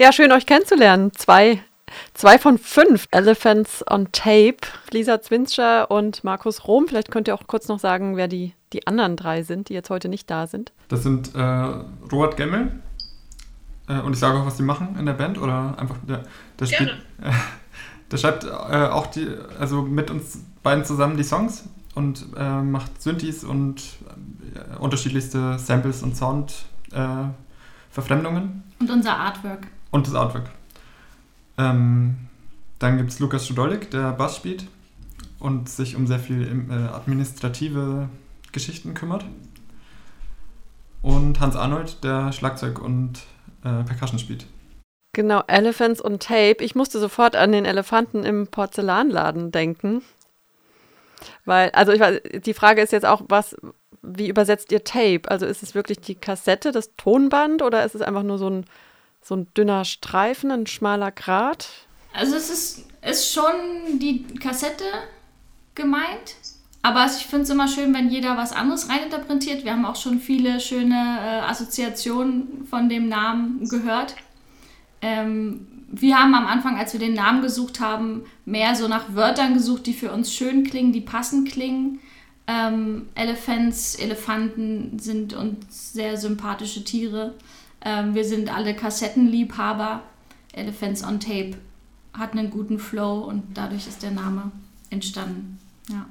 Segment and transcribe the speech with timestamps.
[0.00, 1.12] Ja, schön euch kennenzulernen.
[1.12, 1.62] Zwei,
[2.14, 4.56] zwei von fünf Elephants on Tape.
[4.92, 6.88] Lisa Zwinscher und Markus Rom.
[6.88, 9.90] Vielleicht könnt ihr auch kurz noch sagen, wer die, die anderen drei sind, die jetzt
[9.90, 10.72] heute nicht da sind.
[10.88, 11.42] Das sind äh,
[12.10, 12.80] Robert Gemmel.
[13.88, 16.24] Äh, und ich sage auch, was die machen in der Band oder einfach der,
[16.58, 16.92] der spielt.
[17.20, 17.32] Äh,
[18.10, 19.28] der schreibt äh, auch die,
[19.58, 23.82] also mit uns beiden zusammen die Songs und äh, macht Synthes und
[24.54, 28.62] äh, unterschiedlichste Samples und Sound-Verfremdungen.
[28.80, 29.66] und unser Artwork.
[29.90, 30.50] Und das Artwork.
[31.58, 32.16] Ähm,
[32.78, 34.66] dann gibt es Lukas Schudolik, der Bass spielt
[35.38, 38.08] und sich um sehr viel äh, administrative
[38.52, 39.24] Geschichten kümmert.
[41.02, 43.20] Und Hans Arnold, der Schlagzeug und
[43.64, 44.46] äh, Percussion spielt.
[45.12, 46.62] Genau, Elephants on Tape.
[46.62, 50.02] Ich musste sofort an den Elefanten im Porzellanladen denken.
[51.44, 53.56] Weil, also ich weiß, die Frage ist jetzt auch, was,
[54.02, 55.22] wie übersetzt ihr Tape?
[55.26, 58.64] Also ist es wirklich die Kassette, das Tonband oder ist es einfach nur so ein
[59.22, 61.68] so ein dünner Streifen, ein schmaler Grat?
[62.12, 64.84] Also es ist, ist schon die Kassette
[65.74, 66.36] gemeint.
[66.82, 69.64] Aber ich finde es immer schön, wenn jeder was anderes reininterpretiert.
[69.64, 74.16] Wir haben auch schon viele schöne äh, Assoziationen von dem Namen gehört.
[75.02, 79.54] Ähm, wir haben am Anfang, als wir den Namen gesucht haben, mehr so nach Wörtern
[79.54, 82.00] gesucht, die für uns schön klingen, die passend klingen.
[82.46, 87.34] Ähm, Elephants, Elefanten sind uns sehr sympathische Tiere.
[87.84, 90.02] Ähm, wir sind alle Kassettenliebhaber.
[90.52, 91.52] Elephants on Tape
[92.12, 94.50] hat einen guten Flow und dadurch ist der Name
[94.90, 95.58] entstanden.
[95.88, 96.06] Ja.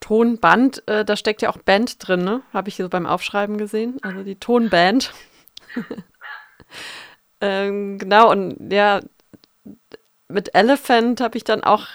[0.00, 2.42] Tonband, äh, da steckt ja auch Band drin, ne?
[2.52, 3.98] Habe ich so beim Aufschreiben gesehen.
[4.02, 5.12] Also die Tonband.
[7.40, 9.00] ähm, genau, und ja,
[10.28, 11.86] mit Elephant habe ich dann auch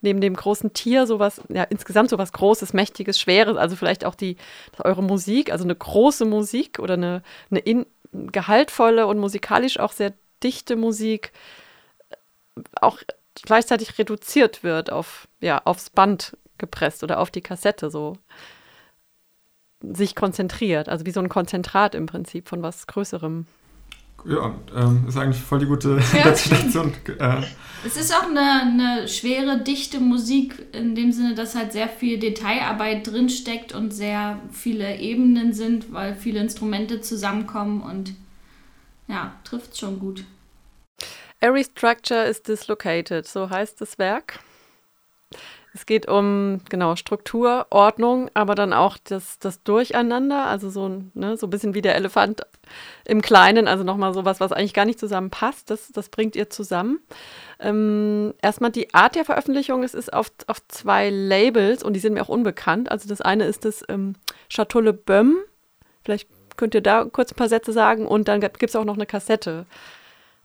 [0.00, 4.36] neben dem großen Tier sowas, ja, insgesamt sowas Großes, Mächtiges, Schweres, also vielleicht auch die,
[4.78, 10.12] eure Musik, also eine große Musik oder eine, eine in, gehaltvolle und musikalisch auch sehr
[10.42, 11.32] dichte Musik
[12.80, 12.98] auch
[13.42, 18.16] gleichzeitig reduziert wird auf, ja, aufs Band gepresst oder auf die Kassette so
[19.82, 23.46] sich konzentriert, also wie so ein Konzentrat im Prinzip von was Größerem.
[24.24, 26.00] Ja, ähm, ist eigentlich voll die gute.
[26.12, 26.34] Ja.
[27.18, 27.42] Äh.
[27.86, 32.18] Es ist auch eine, eine schwere, dichte Musik in dem Sinne, dass halt sehr viel
[32.18, 38.14] Detailarbeit drinsteckt und sehr viele Ebenen sind, weil viele Instrumente zusammenkommen und
[39.06, 40.24] ja, trifft schon gut.
[41.40, 44.38] Every structure is dislocated, so heißt das Werk.
[45.74, 51.36] Es geht um, genau, Struktur, Ordnung, aber dann auch das, das Durcheinander, also so, ne,
[51.36, 52.42] so ein bisschen wie der Elefant
[53.04, 57.00] im Kleinen, also nochmal sowas, was eigentlich gar nicht zusammenpasst, das, das bringt ihr zusammen.
[57.58, 62.14] Ähm, erstmal die Art der Veröffentlichung, es ist auf, auf zwei Labels und die sind
[62.14, 62.92] mir auch unbekannt.
[62.92, 64.14] Also das eine ist das ähm,
[64.48, 65.38] Chateau Le Böhm,
[66.04, 68.94] vielleicht könnt ihr da kurz ein paar Sätze sagen und dann gibt es auch noch
[68.94, 69.66] eine Kassette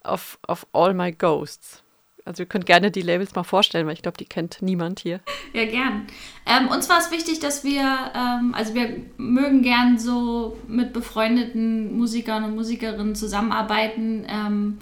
[0.01, 1.83] auf, auf All My Ghosts.
[2.29, 5.19] Also ihr könnt gerne die Labels mal vorstellen, weil ich glaube, die kennt niemand hier.
[5.51, 6.05] Ja, gern.
[6.45, 11.97] Ähm, uns war es wichtig, dass wir, ähm, also wir mögen gern so mit befreundeten
[11.97, 14.27] Musikern und Musikerinnen zusammenarbeiten.
[14.29, 14.77] Ähm,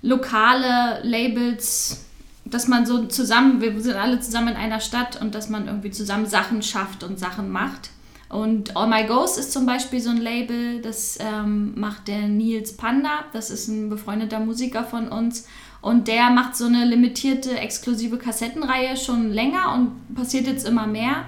[0.00, 2.06] lokale Labels,
[2.46, 5.90] dass man so zusammen, wir sind alle zusammen in einer Stadt und dass man irgendwie
[5.90, 7.90] zusammen Sachen schafft und Sachen macht.
[8.30, 12.78] Und All My Ghost ist zum Beispiel so ein Label, das ähm, macht der Nils
[12.78, 15.46] Panda, das ist ein befreundeter Musiker von uns.
[15.82, 21.24] Und der macht so eine limitierte, exklusive Kassettenreihe schon länger und passiert jetzt immer mehr.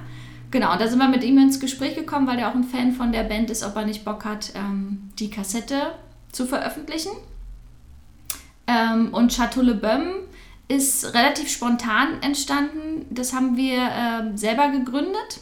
[0.53, 2.93] Genau, und da sind wir mit ihm ins Gespräch gekommen, weil er auch ein Fan
[2.93, 5.95] von der Band ist, ob er nicht Bock hat, ähm, die Kassette
[6.31, 7.11] zu veröffentlichen.
[8.69, 10.13] Ähm, und Chateau Le Böhm
[10.69, 13.07] ist relativ spontan entstanden.
[13.11, 15.41] Das haben wir äh, selber gegründet.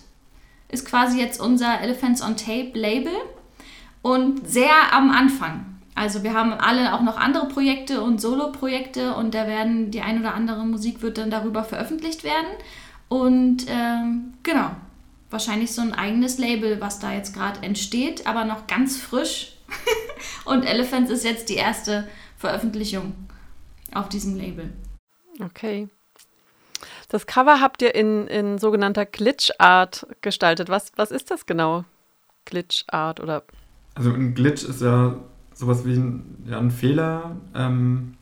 [0.68, 3.12] Ist quasi jetzt unser Elephants on Tape Label.
[4.00, 5.71] Und sehr am Anfang.
[5.94, 10.20] Also wir haben alle auch noch andere Projekte und Solo-Projekte und da werden die ein
[10.20, 12.48] oder andere Musik wird dann darüber veröffentlicht werden.
[13.08, 14.70] Und ähm, genau,
[15.30, 19.56] wahrscheinlich so ein eigenes Label, was da jetzt gerade entsteht, aber noch ganz frisch.
[20.44, 23.14] und Elephants ist jetzt die erste Veröffentlichung
[23.92, 24.72] auf diesem Label.
[25.40, 25.88] Okay.
[27.08, 30.70] Das Cover habt ihr in, in sogenannter Glitch-Art gestaltet.
[30.70, 31.84] Was, was ist das genau?
[32.46, 33.44] Glitch-Art oder?
[33.94, 35.16] Also ein Glitch ist ja
[35.54, 38.14] sowas wie ein, ja, ein Fehler, ähm,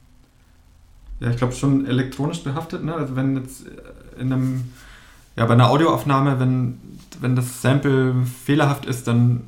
[1.21, 2.94] ja, ich glaube schon elektronisch behaftet, ne?
[2.94, 3.67] Also wenn jetzt
[4.19, 4.65] in einem,
[5.37, 6.79] ja, bei einer Audioaufnahme, wenn,
[7.21, 9.43] wenn das Sample fehlerhaft ist, dann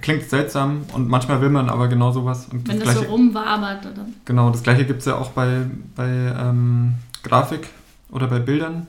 [0.00, 2.48] klingt es seltsam und manchmal will man aber genau sowas.
[2.50, 4.06] Und wenn das, das so rumwabert, oder?
[4.24, 5.62] Genau, das gleiche gibt es ja auch bei,
[5.94, 7.68] bei ähm, Grafik
[8.10, 8.86] oder bei Bildern,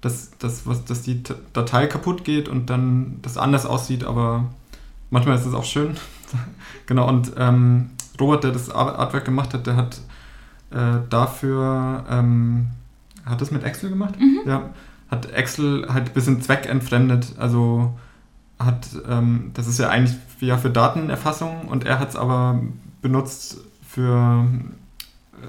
[0.00, 1.22] dass, dass, was, dass die
[1.52, 4.44] Datei kaputt geht und dann das anders aussieht, aber
[5.10, 5.96] manchmal ist es auch schön.
[6.86, 7.90] genau, und ähm,
[8.20, 10.00] Robert, der das Artwork gemacht hat, der hat
[10.70, 12.68] äh, dafür, ähm,
[13.24, 14.18] hat das mit Excel gemacht?
[14.18, 14.40] Mhm.
[14.46, 14.70] Ja,
[15.10, 17.34] hat Excel halt ein bisschen zweckentfremdet.
[17.38, 17.96] Also
[18.58, 22.60] hat, ähm, das ist ja eigentlich ja für Datenerfassung und er hat es aber
[23.02, 24.46] benutzt für,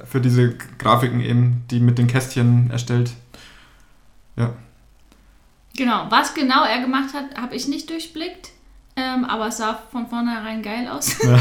[0.06, 3.14] für diese Grafiken eben, die mit den Kästchen erstellt.
[4.36, 4.54] Ja.
[5.76, 8.52] Genau, was genau er gemacht hat, habe ich nicht durchblickt,
[8.98, 11.22] ähm, aber es sah von vornherein geil aus.
[11.24, 11.40] Ja.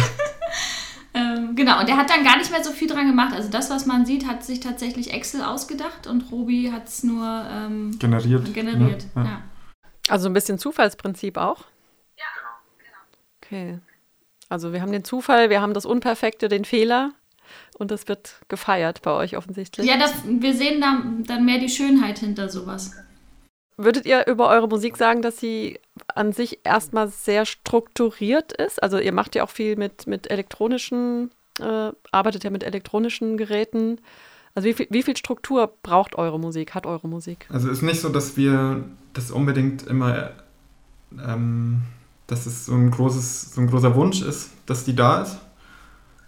[1.14, 3.34] ähm, genau, und er hat dann gar nicht mehr so viel dran gemacht.
[3.34, 7.46] Also das, was man sieht, hat sich tatsächlich Excel ausgedacht und Robi hat es nur
[7.50, 8.52] ähm, Generiert.
[8.52, 9.06] generiert.
[9.16, 9.42] Ja, Ja.
[10.08, 11.64] Also ein bisschen Zufallsprinzip auch?
[12.16, 12.24] Ja,
[13.42, 13.80] Okay.
[14.48, 17.12] Also wir haben den Zufall, wir haben das Unperfekte, den Fehler
[17.78, 19.86] und das wird gefeiert bei euch offensichtlich.
[19.86, 22.92] ja das, wir sehen da dann mehr die Schönheit hinter sowas.
[23.78, 25.78] Würdet ihr über eure Musik sagen, dass sie
[26.14, 28.82] an sich erstmal sehr strukturiert ist?
[28.82, 31.30] Also ihr macht ja auch viel mit, mit elektronischen,
[31.60, 34.00] äh, arbeitet ja mit elektronischen Geräten.
[34.54, 37.46] Also wie viel, wie viel Struktur braucht eure Musik, hat eure Musik?
[37.50, 38.82] Also ist nicht so, dass wir
[39.12, 40.30] das unbedingt immer,
[41.22, 41.82] ähm,
[42.26, 45.38] dass es so ein großes, so ein großer Wunsch ist, dass die da ist.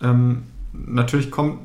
[0.03, 0.43] Ähm,
[0.75, 1.61] natürlich kommt,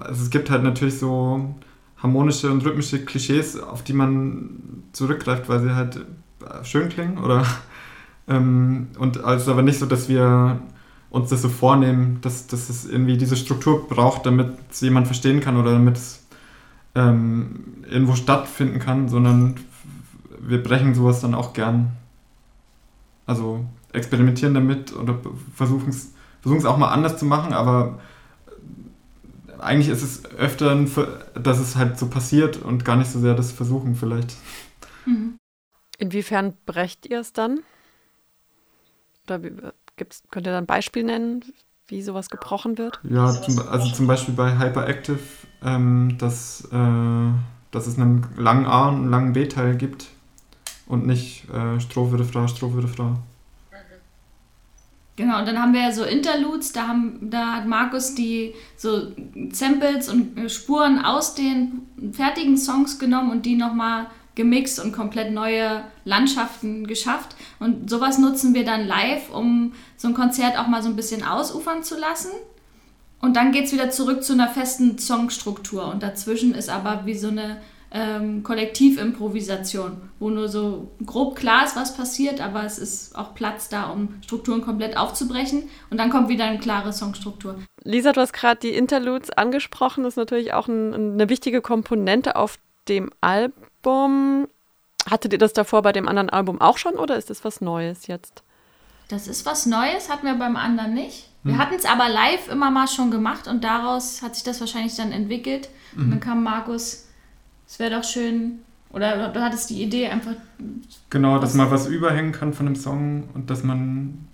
[0.00, 1.54] also es gibt halt natürlich so
[2.02, 7.44] harmonische und rhythmische Klischees, auf die man zurückgreift, weil sie halt äh, schön klingen oder
[8.28, 10.60] ähm, und also aber nicht so, dass wir
[11.10, 15.40] uns das so vornehmen, dass, dass es irgendwie diese Struktur braucht, damit es jemand verstehen
[15.40, 16.26] kann oder damit es
[16.94, 19.56] ähm, irgendwo stattfinden kann, sondern
[20.38, 21.92] wir brechen sowas dann auch gern.
[23.26, 25.18] Also experimentieren damit oder
[25.54, 27.98] versuchen es versuchen es auch mal anders zu machen, aber
[29.60, 33.20] eigentlich ist es öfter, ein Ver- dass es halt so passiert und gar nicht so
[33.20, 34.34] sehr das Versuchen vielleicht.
[35.06, 35.38] Mhm.
[35.98, 37.60] Inwiefern brecht ihr es dann?
[39.26, 39.52] Oder wie,
[39.96, 41.44] gibt's, könnt ihr da ein Beispiel nennen,
[41.86, 43.00] wie sowas gebrochen wird?
[43.02, 45.18] Ja, zum, also zum Beispiel bei Hyperactive,
[45.62, 47.32] ähm, dass, äh,
[47.70, 50.08] dass es einen langen A und einen langen B-Teil gibt
[50.86, 53.18] und nicht äh, Strophe, Refrain, Strophe, Refrain.
[55.20, 59.08] Genau, und dann haben wir ja so Interludes, da, haben, da hat Markus die so
[59.52, 61.82] Samples und äh, Spuren aus den
[62.12, 67.36] fertigen Songs genommen und die nochmal gemixt und komplett neue Landschaften geschafft.
[67.58, 71.22] Und sowas nutzen wir dann live, um so ein Konzert auch mal so ein bisschen
[71.22, 72.30] ausufern zu lassen.
[73.20, 75.92] Und dann geht es wieder zurück zu einer festen Songstruktur.
[75.92, 77.58] Und dazwischen ist aber wie so eine
[77.92, 83.68] ähm, Kollektivimprovisation, wo nur so grob klar ist, was passiert, aber es ist auch Platz
[83.68, 85.68] da, um Strukturen komplett aufzubrechen.
[85.90, 87.56] Und dann kommt wieder eine klare Songstruktur.
[87.82, 90.04] Lisa, du hast gerade die Interludes angesprochen.
[90.04, 92.58] Das ist natürlich auch ein, eine wichtige Komponente auf
[92.88, 94.46] dem Album.
[95.10, 98.06] Hattet ihr das davor bei dem anderen Album auch schon oder ist das was Neues
[98.06, 98.42] jetzt?
[99.08, 101.28] Das ist was Neues, hatten wir beim anderen nicht.
[101.42, 101.60] Wir Hm.
[101.60, 105.10] hatten es aber live immer mal schon gemacht und daraus hat sich das wahrscheinlich dann
[105.10, 105.70] entwickelt.
[105.96, 107.08] Und dann kam Markus,
[107.70, 108.58] es wäre doch schön,
[108.92, 110.32] oder du hattest die Idee einfach,
[111.08, 114.26] Genau, dass man was überhängen kann von dem Song und dass man,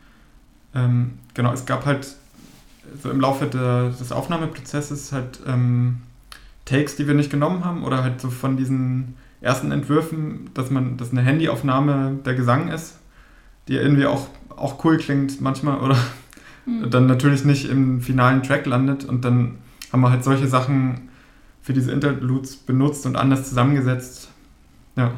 [0.75, 2.09] ähm, genau, es gab halt
[3.03, 5.99] so im Laufe der, des Aufnahmeprozesses halt ähm,
[6.65, 10.97] Takes, die wir nicht genommen haben oder halt so von diesen ersten Entwürfen, dass man,
[10.97, 12.99] dass eine Handyaufnahme der Gesang ist,
[13.69, 15.99] die irgendwie auch, auch cool klingt manchmal oder
[16.65, 19.59] hm, dann natürlich nicht im finalen Track landet und dann
[19.93, 21.11] haben wir halt solche Sachen
[21.67, 24.29] für diese Interludes benutzt und anders zusammengesetzt.
[24.95, 25.11] Ja,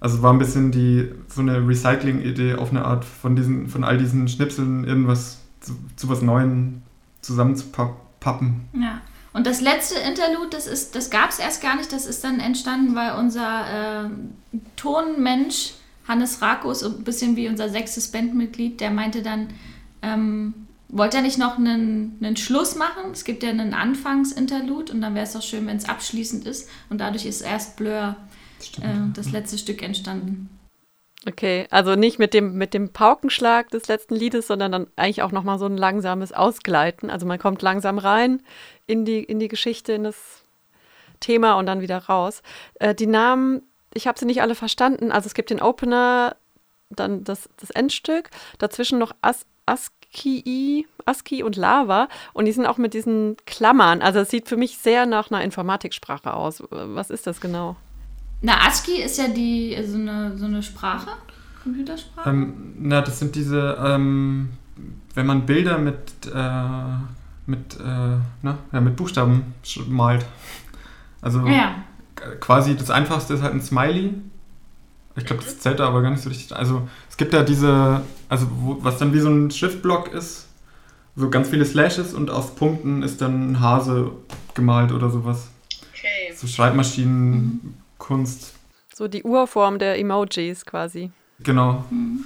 [0.00, 3.96] also war ein bisschen die so eine Recycling-Idee auf eine Art von diesen von all
[3.96, 6.82] diesen Schnipseln irgendwas zu, zu was Neuem
[7.22, 8.68] zusammenzupappen.
[8.74, 9.00] Ja.
[9.32, 12.38] Und das letzte Interlude, das ist, das gab es erst gar nicht, das ist dann
[12.38, 14.10] entstanden, weil unser äh,
[14.76, 15.72] Tonmensch
[16.06, 19.48] Hannes Rakus, so ein bisschen wie unser sechstes Bandmitglied, der meinte dann,
[20.02, 20.52] ähm,
[20.94, 23.10] wollte er nicht noch einen, einen Schluss machen?
[23.12, 26.70] Es gibt ja einen Anfangsinterlude und dann wäre es doch schön, wenn es abschließend ist.
[26.88, 28.16] Und dadurch ist erst Blur
[28.62, 28.86] Stimmt.
[28.86, 30.48] äh, das letzte Stück entstanden.
[31.26, 35.32] Okay, also nicht mit dem, mit dem Paukenschlag des letzten Liedes, sondern dann eigentlich auch
[35.32, 37.10] nochmal so ein langsames Ausgleiten.
[37.10, 38.42] Also man kommt langsam rein
[38.86, 40.44] in die, in die Geschichte, in das
[41.18, 42.42] Thema und dann wieder raus.
[42.74, 43.62] Äh, die Namen,
[43.94, 45.10] ich habe sie nicht alle verstanden.
[45.10, 46.36] Also es gibt den Opener,
[46.90, 49.46] dann das, das Endstück, dazwischen noch As
[50.14, 54.02] ASCII, ASCII und Lava und die sind auch mit diesen Klammern.
[54.02, 56.62] Also es sieht für mich sehr nach einer Informatiksprache aus.
[56.70, 57.76] Was ist das genau?
[58.42, 61.10] Na, ASCII ist ja die, so eine, so eine Sprache,
[61.62, 62.30] Computersprache.
[62.30, 64.50] Ähm, na, das sind diese, ähm,
[65.14, 65.96] wenn man Bilder mit,
[66.32, 66.60] äh,
[67.46, 69.54] mit, äh, na, ja, mit Buchstaben
[69.88, 70.26] malt.
[71.20, 71.76] Also ja,
[72.40, 74.12] quasi das Einfachste ist halt ein Smiley.
[75.16, 76.56] Ich glaube, das zählt da aber gar nicht so richtig.
[76.56, 80.48] Also es gibt da diese, also wo, was dann wie so ein Schriftblock ist
[81.16, 84.12] so ganz viele Slashes und aus Punkten ist dann ein Hase
[84.54, 85.48] gemalt oder sowas.
[85.92, 86.32] Okay.
[86.34, 88.54] So Schreibmaschinenkunst.
[88.94, 91.10] So die Urform der Emojis quasi.
[91.40, 91.84] Genau.
[91.90, 92.24] Mhm.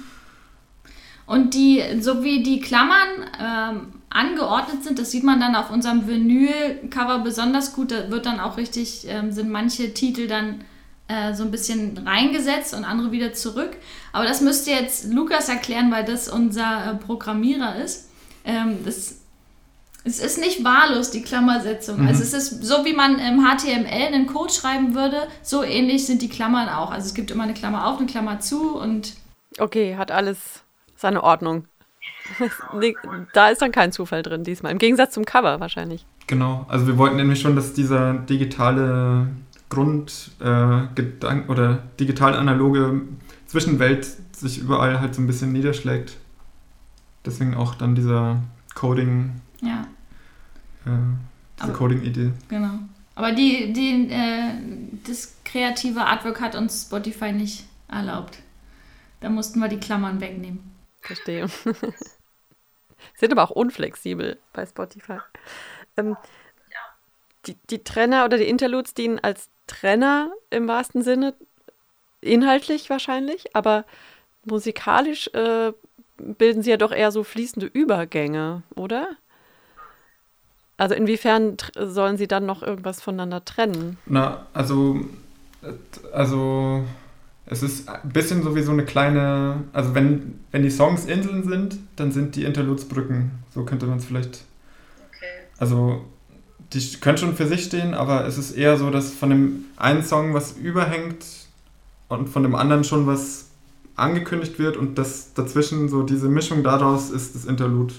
[1.25, 3.07] Und die, so wie die Klammern
[3.39, 7.91] ähm, angeordnet sind, das sieht man dann auf unserem Vinyl-Cover besonders gut.
[7.91, 10.63] Da wird dann auch richtig, ähm, sind manche Titel dann
[11.09, 13.75] äh, so ein bisschen reingesetzt und andere wieder zurück.
[14.13, 18.09] Aber das müsste jetzt Lukas erklären, weil das unser äh, Programmierer ist.
[18.45, 19.15] Ähm, das,
[20.03, 22.01] es ist nicht wahllos, die Klammersetzung.
[22.01, 22.07] Mhm.
[22.07, 26.21] Also es ist so, wie man im HTML einen Code schreiben würde, so ähnlich sind
[26.21, 26.91] die Klammern auch.
[26.91, 29.13] Also es gibt immer eine Klammer auf, eine Klammer zu und...
[29.57, 30.61] Okay, hat alles
[30.95, 31.65] seine Ordnung.
[33.33, 34.71] da ist dann kein Zufall drin diesmal.
[34.71, 36.05] Im Gegensatz zum Cover wahrscheinlich.
[36.27, 39.29] Genau, also wir wollten nämlich schon, dass dieser digitale
[39.69, 43.01] Grund äh, oder digital-analoge
[43.45, 46.17] Zwischenwelt sich überall halt so ein bisschen niederschlägt.
[47.25, 48.41] Deswegen auch dann dieser
[48.75, 49.41] Coding.
[49.61, 49.87] Ja.
[50.85, 52.31] Äh, diese Coding-Idee.
[52.47, 52.79] Genau.
[53.15, 54.53] Aber die, die, äh,
[55.05, 58.39] das kreative Artwork hat uns Spotify nicht erlaubt.
[59.19, 60.71] Da mussten wir die Klammern wegnehmen.
[61.01, 61.47] Verstehe.
[63.17, 65.19] Sind aber auch unflexibel bei Spotify.
[65.97, 66.15] Ähm,
[67.45, 71.33] die, die Trenner oder die Interludes dienen als Trenner im wahrsten Sinne,
[72.21, 73.85] inhaltlich wahrscheinlich, aber
[74.43, 75.71] musikalisch äh,
[76.17, 79.09] bilden sie ja doch eher so fließende Übergänge, oder?
[80.77, 83.97] Also inwiefern sollen sie dann noch irgendwas voneinander trennen?
[84.05, 85.01] Na, also,
[86.11, 86.83] also
[87.45, 91.43] es ist ein bisschen so wie so eine kleine, also wenn, wenn die Songs Inseln
[91.43, 93.43] sind, dann sind die Interludes Brücken.
[93.53, 94.45] So könnte man es vielleicht.
[95.09, 95.27] Okay.
[95.57, 96.05] Also
[96.73, 100.03] die können schon für sich stehen, aber es ist eher so, dass von dem einen
[100.03, 101.25] Song was überhängt
[102.09, 103.49] und von dem anderen schon was
[103.95, 107.93] angekündigt wird und das dazwischen so diese Mischung daraus ist das Interlude.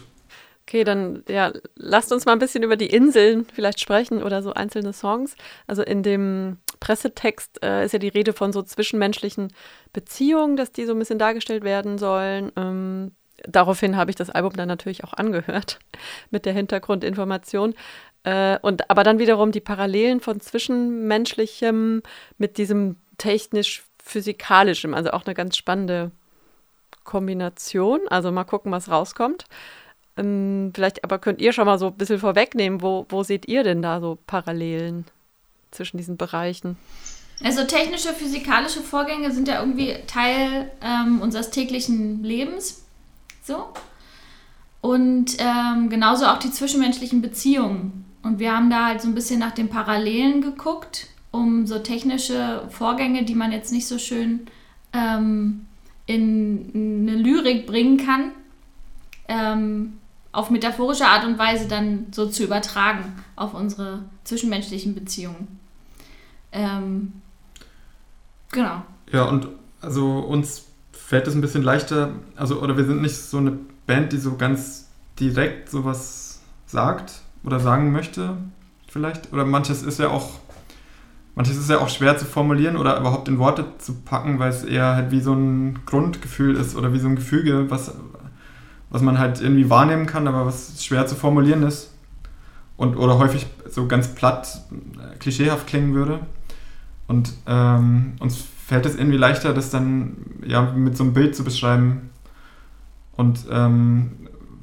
[0.66, 4.52] Okay, dann ja, lasst uns mal ein bisschen über die Inseln vielleicht sprechen oder so
[4.52, 5.34] einzelne Songs.
[5.66, 9.52] Also in dem Pressetext äh, ist ja die Rede von so zwischenmenschlichen
[9.92, 12.52] Beziehungen, dass die so ein bisschen dargestellt werden sollen.
[12.56, 13.10] Ähm,
[13.48, 15.80] daraufhin habe ich das Album dann natürlich auch angehört
[16.30, 17.74] mit der Hintergrundinformation.
[18.24, 22.02] Äh, und aber dann wiederum die Parallelen von zwischenmenschlichem
[22.38, 26.10] mit diesem technisch-physikalischem, also auch eine ganz spannende
[27.04, 28.00] Kombination.
[28.08, 29.46] Also mal gucken, was rauskommt.
[30.16, 33.62] Ähm, vielleicht aber könnt ihr schon mal so ein bisschen vorwegnehmen, wo, wo seht ihr
[33.62, 35.06] denn da so Parallelen
[35.70, 36.76] zwischen diesen Bereichen?
[37.42, 42.84] Also technische, physikalische Vorgänge sind ja irgendwie Teil ähm, unseres täglichen Lebens.
[43.42, 43.68] So.
[44.82, 48.04] Und ähm, genauso auch die zwischenmenschlichen Beziehungen.
[48.22, 52.66] Und wir haben da halt so ein bisschen nach den Parallelen geguckt, um so technische
[52.70, 54.46] Vorgänge, die man jetzt nicht so schön
[54.92, 55.66] ähm,
[56.06, 58.32] in eine Lyrik bringen kann,
[59.28, 59.98] ähm,
[60.32, 63.04] auf metaphorische Art und Weise dann so zu übertragen
[63.36, 65.58] auf unsere zwischenmenschlichen Beziehungen.
[66.52, 67.12] Ähm,
[68.50, 68.82] genau.
[69.12, 69.48] Ja, und
[69.80, 74.12] also uns fällt es ein bisschen leichter, also oder wir sind nicht so eine Band,
[74.12, 78.37] die so ganz direkt sowas sagt, oder sagen möchte,
[78.88, 79.32] vielleicht.
[79.32, 80.30] Oder manches ist ja auch,
[81.35, 84.64] manches ist ja auch schwer zu formulieren oder überhaupt in Worte zu packen, weil es
[84.64, 87.94] eher halt wie so ein Grundgefühl ist oder wie so ein Gefüge, was,
[88.90, 91.94] was man halt irgendwie wahrnehmen kann, aber was schwer zu formulieren ist.
[92.76, 96.20] Und, oder häufig so ganz platt, äh, klischeehaft klingen würde.
[97.09, 100.16] Und ähm, uns fällt es irgendwie leichter, das dann
[100.47, 102.11] ja mit so einem Bild zu beschreiben.
[103.16, 104.12] Und ähm,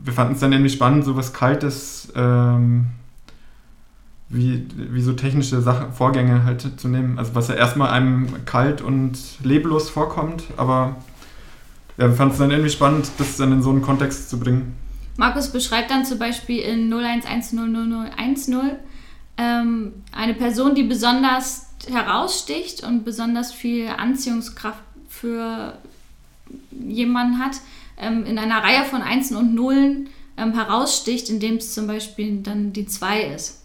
[0.07, 2.87] wir fanden es dann irgendwie spannend, so was Kaltes, ähm,
[4.29, 7.19] wie, wie so technische Sachen, Vorgänge halt zu nehmen.
[7.19, 10.95] Also was ja erstmal einem kalt und leblos vorkommt, aber
[11.97, 14.75] ja, wir fanden es dann irgendwie spannend, das dann in so einen Kontext zu bringen.
[15.17, 18.77] Markus beschreibt dann zum Beispiel in 01100010
[19.37, 25.77] ähm, eine Person, die besonders heraussticht und besonders viel Anziehungskraft für
[26.71, 27.57] jemanden hat
[27.97, 32.73] ähm, in einer Reihe von Einsen und Nullen ähm, heraussticht, indem es zum Beispiel dann
[32.73, 33.63] die 2 ist,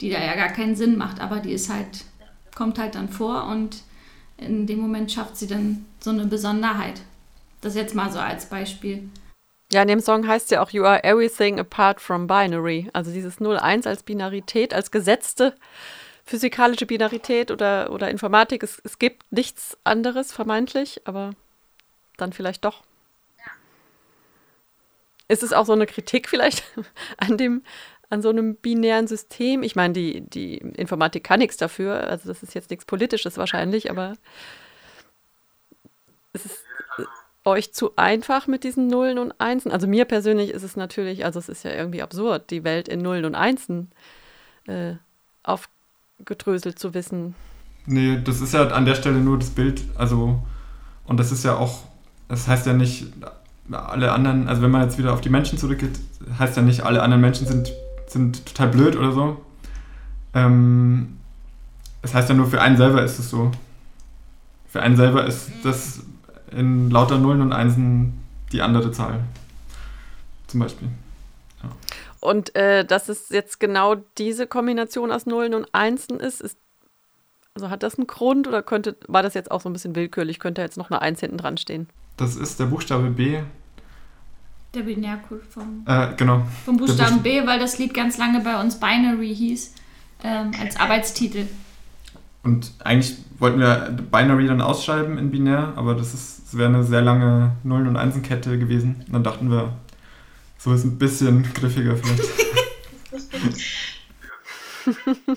[0.00, 2.04] die da ja gar keinen Sinn macht, aber die ist halt,
[2.54, 3.78] kommt halt dann vor und
[4.36, 7.00] in dem Moment schafft sie dann so eine Besonderheit.
[7.62, 9.08] Das jetzt mal so als Beispiel.
[9.72, 12.88] Ja, in dem Song heißt ja auch You are everything apart from binary.
[12.92, 15.54] Also dieses 0-1 als Binarität, als gesetzte
[16.24, 18.62] physikalische Binarität oder, oder Informatik.
[18.62, 21.30] Es, es gibt nichts anderes vermeintlich, aber
[22.16, 22.82] dann vielleicht doch.
[25.28, 26.64] Ist es auch so eine Kritik vielleicht
[27.16, 27.62] an dem,
[28.10, 29.62] an so einem binären System?
[29.62, 33.90] Ich meine, die, die Informatik kann nichts dafür, also das ist jetzt nichts Politisches wahrscheinlich,
[33.90, 34.14] aber
[36.32, 36.64] es ist.
[37.44, 39.72] euch zu einfach mit diesen Nullen und Einsen?
[39.72, 43.00] Also mir persönlich ist es natürlich, also es ist ja irgendwie absurd, die Welt in
[43.00, 43.90] Nullen und Einsen
[44.66, 44.94] äh,
[45.42, 47.34] aufgedröselt zu wissen.
[47.86, 50.42] Nee, das ist ja an der Stelle nur das Bild, also
[51.06, 51.84] und das ist ja auch,
[52.28, 53.06] das heißt ja nicht,
[53.70, 55.98] alle anderen, also wenn man jetzt wieder auf die Menschen zurückgeht,
[56.38, 57.72] heißt ja nicht, alle anderen Menschen sind,
[58.06, 59.40] sind total blöd oder so.
[60.34, 61.18] Ähm,
[62.02, 63.50] das heißt ja nur, für einen selber ist es so.
[64.68, 66.00] Für einen selber ist das
[66.52, 68.20] in lauter Nullen und Einsen
[68.52, 69.20] die andere Zahl.
[70.46, 70.88] Zum Beispiel.
[71.62, 71.70] Ja.
[72.20, 76.58] Und äh, dass es jetzt genau diese Kombination aus Nullen und Einsen ist, ist
[77.54, 80.38] also hat das einen Grund oder könnte, war das jetzt auch so ein bisschen willkürlich?
[80.38, 81.88] Könnte jetzt noch eine Eins hinten dran stehen?
[82.16, 83.40] Das ist der Buchstabe B.
[84.74, 86.46] Der Binärcode vom, äh, genau.
[86.64, 89.74] vom Buchstaben B, weil das Lied ganz lange bei uns Binary hieß,
[90.24, 91.46] ähm, als Arbeitstitel.
[92.42, 97.02] Und eigentlich wollten wir Binary dann ausschreiben in binär, aber das, das wäre eine sehr
[97.02, 99.04] lange Nullen- und Einsenkette gewesen.
[99.06, 99.72] Und dann dachten wir,
[100.58, 102.22] so ist ein bisschen griffiger vielleicht.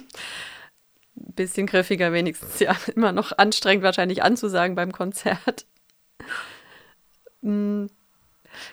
[1.15, 2.59] bisschen griffiger wenigstens.
[2.59, 5.65] Ja, immer noch anstrengend wahrscheinlich anzusagen beim Konzert.
[7.43, 7.87] Hm.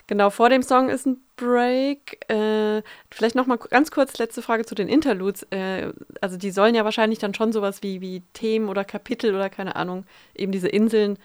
[0.06, 2.30] Genau, vor dem Song ist ein Break.
[2.30, 5.42] Äh, vielleicht noch mal ganz kurz letzte Frage zu den Interludes.
[5.50, 9.50] Äh, also die sollen ja wahrscheinlich dann schon sowas wie, wie Themen oder Kapitel oder
[9.50, 10.04] keine Ahnung,
[10.34, 11.18] eben diese Inseln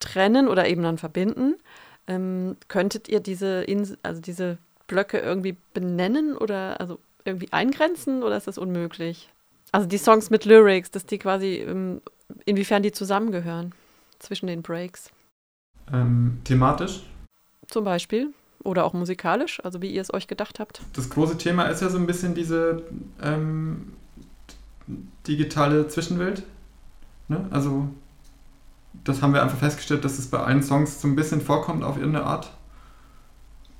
[0.00, 1.56] trennen oder eben dann verbinden.
[2.06, 8.36] Ähm, könntet ihr diese Insel, also diese Blöcke irgendwie benennen oder also irgendwie eingrenzen oder
[8.36, 9.28] ist das unmöglich?
[9.72, 12.00] Also die Songs mit Lyrics, dass die quasi, ähm,
[12.44, 13.72] inwiefern die zusammengehören
[14.20, 15.10] zwischen den Breaks.
[15.92, 17.02] Ähm, thematisch?
[17.68, 18.32] Zum Beispiel.
[18.62, 20.80] Oder auch musikalisch, also wie ihr es euch gedacht habt.
[20.94, 22.82] Das große Thema ist ja so ein bisschen diese
[23.22, 23.92] ähm,
[25.26, 26.42] digitale Zwischenwelt.
[27.28, 27.46] Ne?
[27.50, 27.88] Also
[29.04, 31.96] das haben wir einfach festgestellt, dass es bei allen Songs so ein bisschen vorkommt auf
[31.96, 32.50] irgendeine Art.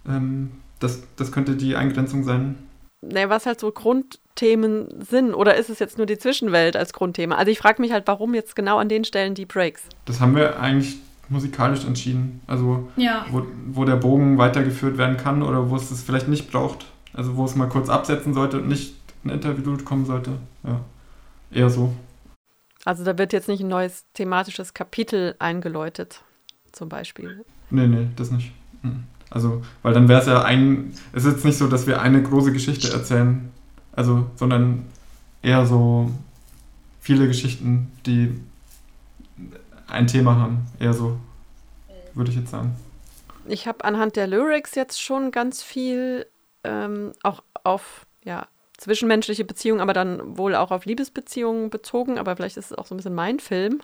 [0.06, 2.56] Ähm, das, das könnte die Eingrenzung sein.
[3.02, 5.34] Ne, was halt so Grundthemen sind.
[5.34, 7.36] Oder ist es jetzt nur die Zwischenwelt als Grundthema?
[7.36, 9.84] Also ich frage mich halt, warum jetzt genau an den Stellen die Breaks?
[10.06, 12.40] Das haben wir eigentlich musikalisch entschieden.
[12.46, 13.26] Also ja.
[13.30, 16.86] wo, wo der Bogen weitergeführt werden kann oder wo es es vielleicht nicht braucht.
[17.12, 20.32] Also wo es mal kurz absetzen sollte und nicht ein Interview kommen sollte.
[20.64, 20.80] Ja.
[21.50, 21.94] Eher so.
[22.84, 26.22] Also da wird jetzt nicht ein neues thematisches Kapitel eingeläutet,
[26.72, 27.44] zum Beispiel.
[27.70, 28.52] Nee, nee, das nicht.
[28.82, 29.04] Mhm.
[29.30, 30.92] Also, weil dann wäre es ja ein.
[31.12, 33.50] Es ist jetzt nicht so, dass wir eine große Geschichte erzählen.
[33.92, 34.84] Also, sondern
[35.42, 36.10] eher so
[37.00, 38.40] viele Geschichten, die
[39.88, 40.66] ein Thema haben.
[40.78, 41.18] Eher so,
[42.14, 42.76] würde ich jetzt sagen.
[43.46, 46.26] Ich habe anhand der Lyrics jetzt schon ganz viel
[46.64, 48.46] ähm, auch auf ja,
[48.76, 52.18] zwischenmenschliche Beziehungen, aber dann wohl auch auf Liebesbeziehungen bezogen.
[52.18, 53.80] Aber vielleicht ist es auch so ein bisschen mein Film.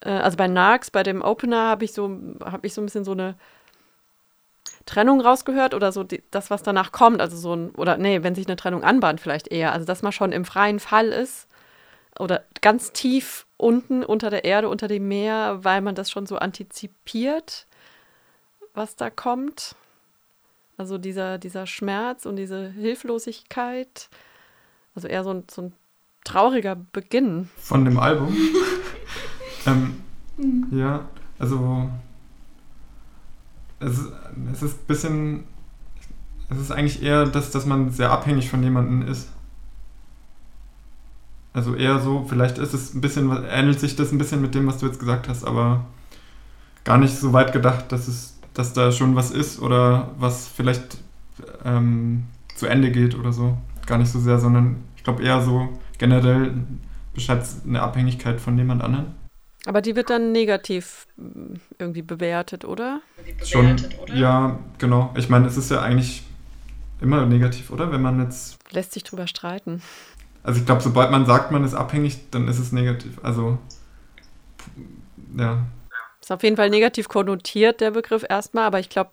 [0.00, 3.04] Äh, also bei Narcs, bei dem Opener, habe ich, so, hab ich so ein bisschen
[3.04, 3.34] so eine
[4.86, 7.20] Trennung rausgehört oder so die, das, was danach kommt.
[7.20, 9.72] Also so ein, oder nee, wenn sich eine Trennung anbahnt, vielleicht eher.
[9.72, 11.48] Also dass man schon im freien Fall ist
[12.18, 16.36] oder ganz tief unten unter der Erde, unter dem Meer, weil man das schon so
[16.36, 17.66] antizipiert,
[18.74, 19.74] was da kommt.
[20.76, 24.08] Also dieser, dieser Schmerz und diese Hilflosigkeit.
[24.94, 25.72] Also eher so ein, so ein
[26.24, 27.50] trauriger Beginn.
[27.56, 28.34] Von dem Album?
[29.66, 30.00] ähm,
[30.36, 30.66] mhm.
[30.72, 31.90] Ja, also
[33.80, 33.98] es,
[34.52, 35.44] es ist ein bisschen,
[36.50, 39.28] es ist eigentlich eher, dass, dass man sehr abhängig von jemandem ist.
[41.52, 44.66] Also eher so, vielleicht ist es ein bisschen, ähnelt sich das ein bisschen mit dem,
[44.66, 45.84] was du jetzt gesagt hast, aber
[46.84, 50.98] gar nicht so weit gedacht, dass es, dass da schon was ist oder was vielleicht
[51.64, 53.58] ähm, zu Ende geht oder so.
[53.86, 56.54] Gar nicht so sehr, sondern ich glaube eher so generell
[57.14, 59.06] beschreibt es eine Abhängigkeit von jemand anderem.
[59.66, 63.02] Aber die wird dann negativ mm, irgendwie bewertet, oder?
[63.44, 63.76] Schon,
[64.14, 65.12] ja, genau.
[65.16, 66.22] Ich meine, es ist ja eigentlich
[67.00, 67.92] immer negativ, oder?
[67.92, 68.58] Wenn man jetzt.
[68.70, 69.82] Lässt sich drüber streiten.
[70.42, 73.18] Also ich glaube, sobald man sagt, man ist abhängig, dann ist es negativ.
[73.22, 73.58] Also,
[75.36, 75.66] ja.
[76.20, 79.10] Ist auf jeden Fall negativ konnotiert, der Begriff erstmal, aber ich glaube,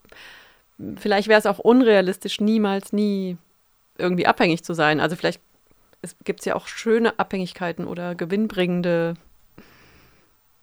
[0.97, 3.37] vielleicht wäre es auch unrealistisch, niemals, nie
[3.97, 4.99] irgendwie abhängig zu sein.
[4.99, 5.41] Also vielleicht
[6.23, 9.15] gibt es ja auch schöne Abhängigkeiten oder gewinnbringende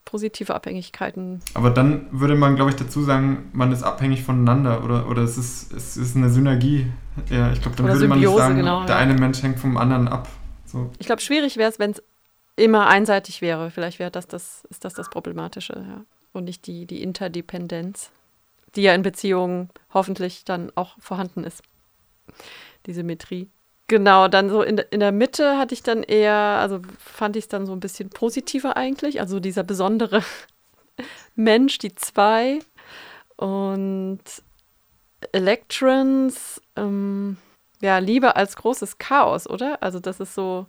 [0.04, 1.40] positive Abhängigkeiten.
[1.54, 5.36] Aber dann würde man, glaube ich, dazu sagen, man ist abhängig voneinander oder, oder es,
[5.38, 6.86] ist, es ist eine Synergie.
[7.30, 9.02] Ja, ich glaube, dann oder würde Symbiose, man nicht sagen, genau, der ja.
[9.02, 10.28] eine Mensch hängt vom anderen ab.
[10.74, 10.90] So.
[10.98, 12.02] Ich glaube, schwierig wäre es, wenn es
[12.56, 13.70] immer einseitig wäre.
[13.70, 16.04] Vielleicht wäre das, das, ist das das Problematische, ja.
[16.32, 18.10] Und nicht die, die Interdependenz,
[18.74, 21.62] die ja in Beziehungen hoffentlich dann auch vorhanden ist.
[22.86, 23.48] Die Symmetrie.
[23.86, 27.48] Genau, dann so in, in der Mitte hatte ich dann eher, also fand ich es
[27.48, 29.20] dann so ein bisschen positiver eigentlich.
[29.20, 30.24] Also dieser besondere
[31.36, 32.58] Mensch, die zwei,
[33.36, 34.24] Und
[35.30, 37.36] Electrons, ähm,
[37.84, 39.82] ja, Liebe als großes Chaos, oder?
[39.82, 40.66] Also das ist so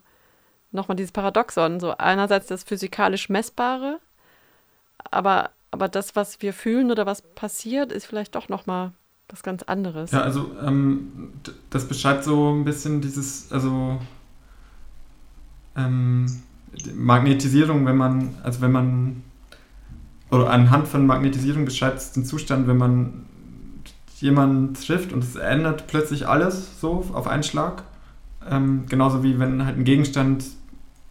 [0.72, 4.02] nochmal dieses Paradoxon, so einerseits das physikalisch Messbare,
[5.12, 8.92] aber, aber das, was wir fühlen oder was passiert, ist vielleicht doch nochmal
[9.30, 10.12] was ganz anderes.
[10.12, 11.32] Ja, also ähm,
[11.70, 13.98] das beschreibt so ein bisschen dieses, also
[15.78, 16.26] ähm,
[16.94, 19.24] Magnetisierung, wenn man, also wenn man,
[20.32, 23.26] oder anhand von Magnetisierung beschreibt es den Zustand, wenn man
[24.22, 27.84] jemanden trifft und es ändert plötzlich alles so auf einen Schlag.
[28.50, 30.46] Ähm, genauso wie wenn halt ein Gegenstand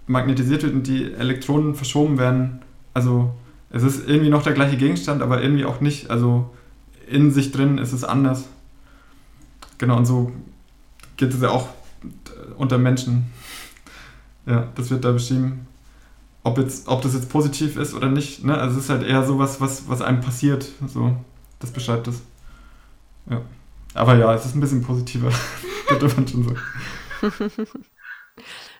[0.07, 2.61] magnetisiert wird und die Elektronen verschoben werden.
[2.93, 3.35] Also
[3.71, 6.11] es ist irgendwie noch der gleiche Gegenstand, aber irgendwie auch nicht.
[6.11, 6.51] Also
[7.09, 8.45] in sich drin ist es anders.
[9.79, 10.33] Genau, und so
[11.17, 11.69] geht es ja auch
[12.57, 13.27] unter Menschen.
[14.47, 15.67] Ja, das wird da beschrieben.
[16.43, 18.45] Ob, jetzt, ob das jetzt positiv ist oder nicht.
[18.45, 18.55] Ne?
[18.55, 20.69] Also es ist halt eher sowas, was, was einem passiert.
[20.87, 21.17] So,
[21.61, 22.21] das beschreibt es.
[23.29, 23.43] Ja.
[23.95, 25.31] Aber ja, es ist ein bisschen positiver,
[25.87, 26.61] könnte man schon sagen.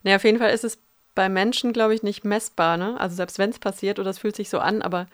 [0.03, 0.79] naja, auf jeden Fall ist es
[1.15, 2.77] bei Menschen, glaube ich, nicht messbar.
[2.77, 2.99] Ne?
[2.99, 5.07] Also selbst wenn es passiert oder es fühlt sich so an, aber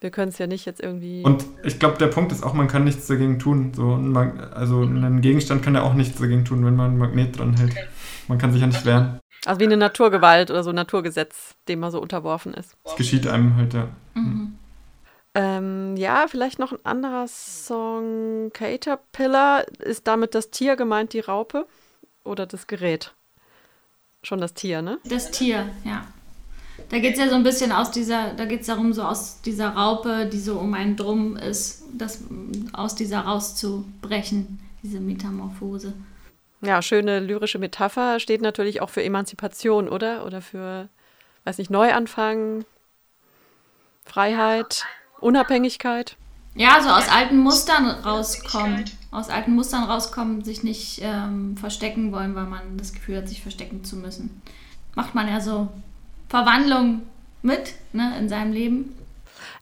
[0.00, 1.22] wir können es ja nicht jetzt irgendwie.
[1.24, 3.72] Und ich glaube, der Punkt ist auch, man kann nichts dagegen tun.
[3.74, 7.38] So ein also ein Gegenstand kann ja auch nichts dagegen tun, wenn man ein Magnet
[7.38, 7.74] dran hält.
[8.28, 9.18] Man kann sich ja nicht wehren.
[9.44, 12.76] Also wie eine Naturgewalt oder so ein Naturgesetz, dem man so unterworfen ist.
[12.84, 13.88] Es geschieht einem halt, ja.
[14.14, 14.58] Mhm.
[15.34, 18.50] Ähm, ja, vielleicht noch ein anderer Song.
[18.52, 19.66] Caterpillar.
[19.80, 21.66] Ist damit das Tier gemeint, die Raupe?
[22.24, 23.14] Oder das Gerät?
[24.22, 24.98] Schon das Tier, ne?
[25.04, 26.06] Das Tier, ja.
[26.90, 29.42] Da geht es ja so ein bisschen aus dieser, da geht es darum, so aus
[29.42, 32.22] dieser Raupe, die so um einen drum ist, das
[32.72, 35.92] aus dieser rauszubrechen, diese Metamorphose.
[36.60, 40.24] Ja, schöne lyrische Metapher steht natürlich auch für Emanzipation, oder?
[40.24, 40.88] Oder für,
[41.44, 42.64] weiß nicht, Neuanfang,
[44.04, 44.86] Freiheit,
[45.20, 46.16] Unabhängigkeit.
[46.54, 48.84] Ja, so aus alten Mustern rauskommen.
[49.10, 53.42] Aus alten Mustern rauskommen, sich nicht ähm, verstecken wollen, weil man das Gefühl hat, sich
[53.42, 54.42] verstecken zu müssen.
[54.94, 55.68] Macht man ja so
[56.28, 57.02] Verwandlung
[57.42, 58.96] mit ne, in seinem Leben.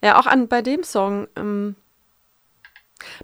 [0.03, 1.29] Ja, auch an, bei dem Song.
[1.37, 1.77] Ähm,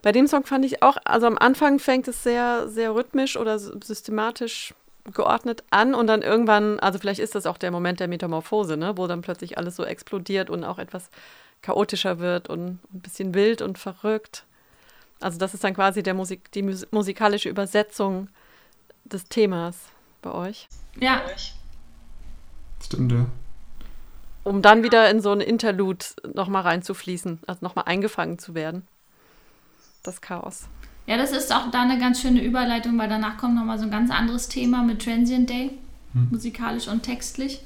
[0.03, 3.59] bei dem Song fand ich auch, also am Anfang fängt es sehr, sehr rhythmisch oder
[3.59, 4.75] systematisch
[5.13, 8.97] geordnet an und dann irgendwann, also vielleicht ist das auch der Moment der Metamorphose, ne,
[8.97, 11.11] wo dann plötzlich alles so explodiert und auch etwas
[11.63, 14.45] chaotischer wird und ein bisschen wild und verrückt.
[15.21, 18.29] Also das ist dann quasi der Musik, die musikalische Übersetzung
[19.05, 19.77] des Themas
[20.21, 20.69] bei euch.
[21.01, 21.23] Ja.
[22.85, 23.27] Stimmt, ja.
[24.45, 28.87] Um dann wieder in so ein Interlude nochmal reinzufließen, also nochmal eingefangen zu werden.
[30.03, 30.67] Das Chaos.
[31.07, 33.91] Ja, das ist auch da eine ganz schöne Überleitung, weil danach kommt nochmal so ein
[33.91, 35.71] ganz anderes Thema mit Transient Day,
[36.13, 36.29] hm.
[36.31, 37.61] musikalisch und textlich.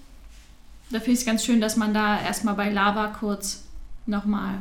[0.90, 3.65] Da finde ich es ganz schön, dass man da erstmal bei Lava kurz
[4.06, 4.58] nochmal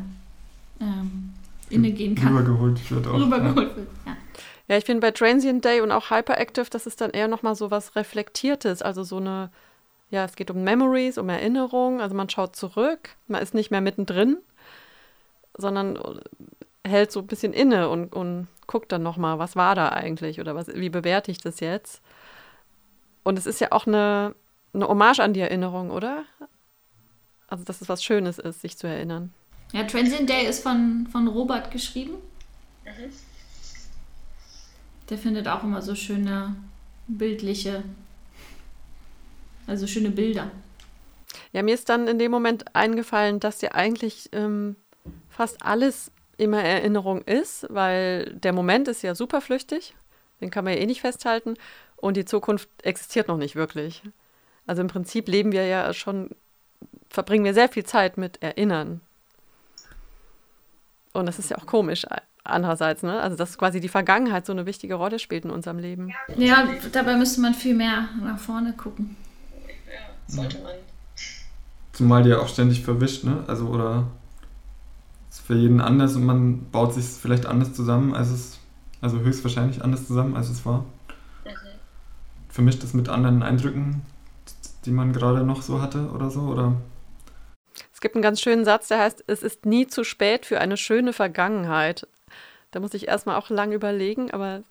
[0.80, 1.34] ähm,
[1.70, 2.36] innegehen kann.
[2.36, 3.14] Rübergeholt wird auch.
[3.14, 3.76] Rübergeholt ja.
[3.76, 4.18] wird, ja.
[4.68, 7.70] Ja, ich finde bei Transient Day und auch Hyperactive, das ist dann eher nochmal so
[7.70, 9.52] was Reflektiertes, also so eine
[10.10, 12.02] ja, es geht um Memories, um Erinnerungen.
[12.02, 14.38] Also man schaut zurück, man ist nicht mehr mittendrin,
[15.58, 16.00] sondern
[16.86, 20.56] hält so ein bisschen inne und, und guckt dann nochmal, was war da eigentlich oder
[20.56, 22.02] was, wie bewerte ich das jetzt?
[23.24, 24.36] Und es ist ja auch eine,
[24.74, 26.24] eine Hommage an die Erinnerung, oder?
[27.48, 29.34] Also, dass es was Schönes ist, sich zu erinnern.
[29.72, 32.16] Ja, Transient Day ist von, von Robert geschrieben.
[32.86, 33.12] Mhm.
[35.10, 36.56] Der findet auch immer so schöne
[37.08, 37.84] bildliche
[39.68, 40.52] also schöne Bilder.
[41.52, 44.76] Ja, mir ist dann in dem Moment eingefallen, dass ja eigentlich ähm,
[45.30, 49.96] fast alles immer Erinnerung ist, weil der Moment ist ja super flüchtig,
[50.42, 51.56] den kann man ja eh nicht festhalten
[51.96, 54.04] und die Zukunft existiert noch nicht wirklich.
[54.68, 56.30] Also im Prinzip leben wir ja schon,
[57.16, 59.02] verbringen wir sehr viel Zeit mit Erinnern.
[61.14, 62.06] Und das ist ja auch komisch
[62.44, 63.20] andererseits, ne?
[63.20, 66.14] Also dass quasi die Vergangenheit so eine wichtige Rolle spielt in unserem Leben.
[66.38, 69.18] Ja, dabei müsste man viel mehr nach vorne gucken
[70.28, 70.74] sollte man.
[71.94, 73.44] Zumal die ja auch ständig verwischt, ne?
[73.48, 74.08] Also oder
[75.30, 78.60] ist für jeden anders und man baut sich vielleicht anders zusammen, als es,
[79.02, 80.80] also höchstwahrscheinlich anders zusammen, als es war.
[81.46, 81.52] Mhm.
[82.50, 84.02] Vermischt es mit anderen Eindrücken,
[84.86, 86.74] die man gerade noch so hatte oder so, oder?
[88.06, 90.78] Es gibt einen ganz schönen Satz, der heißt, es ist nie zu spät für eine
[90.78, 92.08] schöne Vergangenheit.
[92.70, 94.62] Da muss ich erstmal auch lang überlegen, aber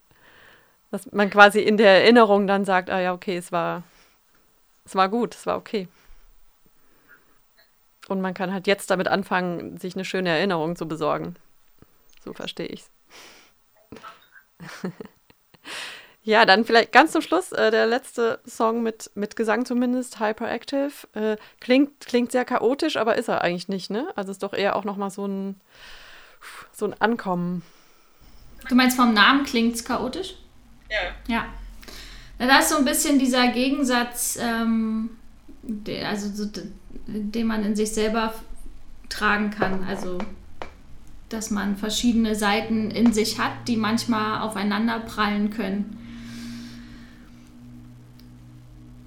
[0.89, 3.83] dass man quasi in der Erinnerung dann sagt, ah ja, okay, es war,
[4.85, 5.89] es war gut, es war okay.
[8.07, 11.35] Und man kann halt jetzt damit anfangen, sich eine schöne Erinnerung zu besorgen.
[12.23, 12.89] So verstehe ich's.
[16.25, 20.91] ja, dann vielleicht ganz zum Schluss äh, der letzte Song mit, mit Gesang zumindest, Hyperactive.
[21.13, 24.07] Äh, klingt, klingt sehr chaotisch, aber ist er eigentlich nicht, ne?
[24.15, 25.61] Also ist doch eher auch nochmal so ein
[26.71, 27.63] so ein Ankommen.
[28.69, 30.35] Du meinst, vom Namen klingt es chaotisch?
[30.89, 31.33] Ja.
[31.33, 31.45] Ja.
[32.37, 35.11] Na, da ist so ein bisschen dieser Gegensatz, ähm,
[35.63, 36.69] der, also so, d-
[37.07, 38.33] den man in sich selber
[39.09, 39.83] tragen kann.
[39.87, 40.17] Also,
[41.29, 45.97] dass man verschiedene Seiten in sich hat, die manchmal aufeinander prallen können.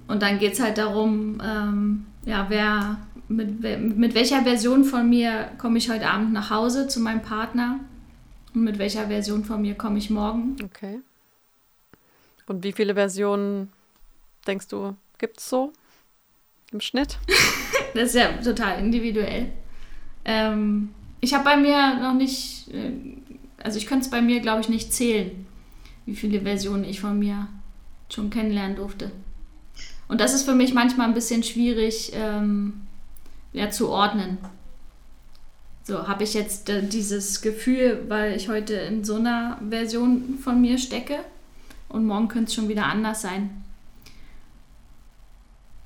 [0.08, 3.60] Und dann geht es halt darum, ähm, ja, wer, mit,
[3.96, 7.78] mit welcher Version von mir komme ich heute Abend nach Hause zu meinem Partner
[8.54, 10.56] und mit welcher Version von mir komme ich morgen.
[10.64, 11.00] Okay.
[12.46, 13.70] Und wie viele Versionen
[14.46, 15.72] denkst du, gibt es so
[16.72, 17.18] im Schnitt?
[17.94, 19.50] Das ist ja total individuell.
[20.24, 20.90] Ähm,
[21.20, 22.92] ich habe bei mir noch nicht, äh,
[23.62, 25.46] also ich könnte es bei mir, glaube ich, nicht zählen,
[26.04, 27.48] wie viele Versionen ich von mir
[28.10, 29.10] schon kennenlernen durfte.
[30.08, 32.82] Und das ist für mich manchmal ein bisschen schwierig ähm,
[33.52, 34.38] ja, zu ordnen.
[35.84, 40.60] So, habe ich jetzt äh, dieses Gefühl, weil ich heute in so einer Version von
[40.60, 41.18] mir stecke
[41.88, 43.64] und morgen könnte es schon wieder anders sein.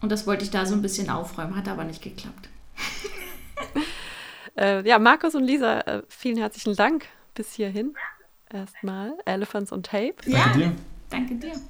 [0.00, 2.48] Und das wollte ich da so ein bisschen aufräumen, hat aber nicht geklappt.
[4.54, 7.94] Äh, ja, Markus und Lisa, äh, vielen herzlichen Dank bis hierhin.
[8.52, 10.16] Erstmal Elephants on Tape.
[10.26, 10.72] Danke dir.
[11.08, 11.62] Danke dir.